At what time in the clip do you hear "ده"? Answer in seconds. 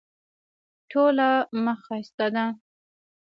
2.35-2.45